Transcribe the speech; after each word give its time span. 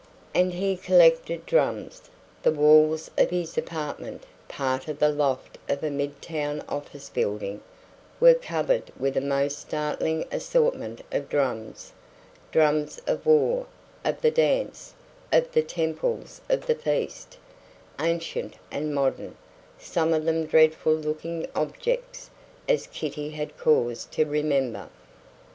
And 0.33 0.53
he 0.55 0.77
collected 0.77 1.45
drums. 1.45 2.09
The 2.41 2.51
walls 2.51 3.11
of 3.19 3.29
his 3.29 3.55
apartment 3.55 4.23
part 4.47 4.87
of 4.87 4.97
the 4.97 5.11
loft 5.11 5.59
of 5.69 5.83
a 5.83 5.91
midtown 5.91 6.63
office 6.67 7.07
building 7.09 7.61
were 8.19 8.33
covered 8.33 8.91
with 8.97 9.15
a 9.15 9.21
most 9.21 9.59
startling 9.59 10.25
assortment 10.31 11.01
of 11.11 11.29
drums: 11.29 11.91
drums 12.51 12.99
of 13.05 13.27
war, 13.27 13.67
of 14.03 14.21
the 14.21 14.31
dance, 14.31 14.95
of 15.31 15.51
the 15.51 15.61
temples 15.61 16.41
of 16.49 16.65
the 16.65 16.73
feast, 16.73 17.37
ancient 17.99 18.55
and 18.71 18.95
modern, 18.95 19.37
some 19.77 20.15
of 20.15 20.25
them 20.25 20.47
dreadful 20.47 20.95
looking 20.95 21.45
objects, 21.55 22.31
as 22.67 22.87
Kitty 22.87 23.29
had 23.29 23.55
cause 23.55 24.05
to 24.05 24.25
remember. 24.25 24.89